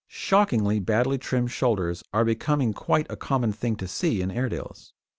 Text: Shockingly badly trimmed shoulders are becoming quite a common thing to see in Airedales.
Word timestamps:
Shockingly 0.07 0.79
badly 0.79 1.19
trimmed 1.19 1.51
shoulders 1.51 2.03
are 2.11 2.25
becoming 2.25 2.73
quite 2.73 3.05
a 3.11 3.15
common 3.15 3.53
thing 3.53 3.75
to 3.75 3.87
see 3.87 4.23
in 4.23 4.31
Airedales. 4.31 4.93